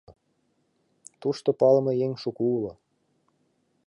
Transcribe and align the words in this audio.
«Тушто 1.21 1.49
палыме 1.59 1.93
еҥ 2.05 2.11
шуко 2.21 2.43
уло. 2.55 2.71